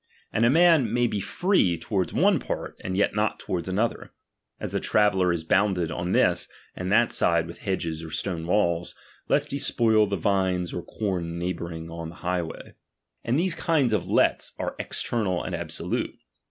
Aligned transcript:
And 0.33 0.43
a 0.45 0.49
man 0.49 0.91
may 0.91 1.05
be 1.05 1.19
free 1.19 1.77
toward 1.77 2.11
one 2.11 2.39
part, 2.39 2.75
and 2.83 2.97
yet 2.97 3.13
not 3.13 3.37
toward 3.39 3.67
another; 3.67 4.11
as 4.59 4.71
the 4.71 4.79
traveller 4.79 5.31
is 5.31 5.43
bounded 5.43 5.91
on 5.91 6.11
this 6.11 6.49
and 6.75 6.91
that 6.91 7.11
side 7.11 7.45
with 7.45 7.59
hedges 7.59 8.03
or 8.03 8.09
stone 8.09 8.47
walls, 8.47 8.95
lest 9.29 9.51
he 9.51 9.59
spoil 9.59 10.07
the 10.07 10.15
vines 10.15 10.73
or 10.73 10.81
com 10.81 11.37
neigh 11.37 11.53
bouring 11.53 11.91
on 11.91 12.09
the 12.09 12.15
highway. 12.25 12.73
And 13.23 13.37
these 13.37 13.53
kinds 13.53 13.93
of 13.93 14.09
lets 14.09 14.53
are 14.57 14.75
external 14.79 15.43
and 15.43 15.53
absolute. 15.53 16.15